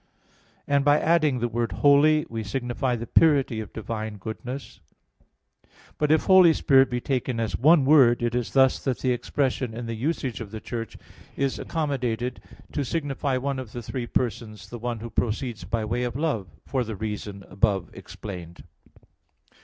[0.67, 4.79] And by adding the word "holy" we signify the purity of divine goodness.
[5.99, 9.75] But if Holy Spirit be taken as one word, it is thus that the expression,
[9.75, 10.97] in the usage of the Church,
[11.35, 12.41] is accommodated
[12.71, 16.47] to signify one of the three persons, the one who proceeds by way of love,
[16.65, 18.63] for the reason above explained.